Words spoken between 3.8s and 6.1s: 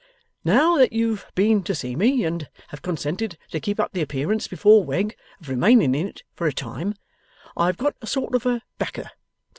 the appearance before Wegg of remaining in